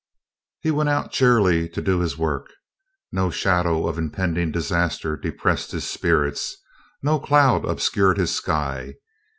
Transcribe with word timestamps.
He 0.61 0.71
went 0.71 0.89
out 0.89 1.11
cheerily 1.11 1.69
to 1.69 1.99
his 1.99 2.17
work. 2.17 2.49
No 3.11 3.29
shadow 3.29 3.85
of 3.85 3.99
impending 3.99 4.49
disaster 4.51 5.15
depressed 5.15 5.73
his 5.73 5.87
spirits. 5.87 6.57
No 7.03 7.19
cloud 7.19 7.65
obscured 7.65 8.17
his 8.17 8.33
sky. 8.33 8.95